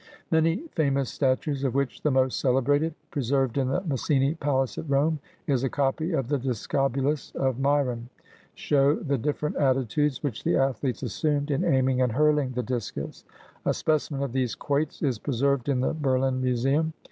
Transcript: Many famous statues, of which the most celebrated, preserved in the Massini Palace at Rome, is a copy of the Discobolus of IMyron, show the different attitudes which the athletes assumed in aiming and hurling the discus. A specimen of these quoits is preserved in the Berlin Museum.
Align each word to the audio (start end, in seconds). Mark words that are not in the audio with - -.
Many 0.31 0.67
famous 0.69 1.11
statues, 1.11 1.63
of 1.63 1.75
which 1.75 2.01
the 2.01 2.09
most 2.09 2.39
celebrated, 2.39 2.95
preserved 3.11 3.59
in 3.59 3.67
the 3.67 3.81
Massini 3.81 4.33
Palace 4.39 4.79
at 4.79 4.89
Rome, 4.89 5.19
is 5.45 5.63
a 5.63 5.69
copy 5.69 6.11
of 6.11 6.27
the 6.27 6.39
Discobolus 6.39 7.31
of 7.35 7.57
IMyron, 7.57 8.05
show 8.55 8.95
the 8.95 9.19
different 9.19 9.57
attitudes 9.57 10.23
which 10.23 10.43
the 10.43 10.55
athletes 10.57 11.03
assumed 11.03 11.51
in 11.51 11.63
aiming 11.63 12.01
and 12.01 12.13
hurling 12.13 12.49
the 12.53 12.63
discus. 12.63 13.25
A 13.63 13.75
specimen 13.75 14.23
of 14.23 14.33
these 14.33 14.55
quoits 14.55 15.03
is 15.03 15.19
preserved 15.19 15.69
in 15.69 15.81
the 15.81 15.93
Berlin 15.93 16.41
Museum. 16.41 16.93